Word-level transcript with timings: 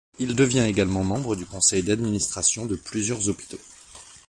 Il 0.17 0.35
devient 0.35 0.61
également 0.67 1.03
membre 1.03 1.35
du 1.35 1.45
conseil 1.45 1.83
d'administration 1.83 2.65
de 2.65 2.75
plusieurs 2.75 3.29
hôpitaux. 3.29 3.59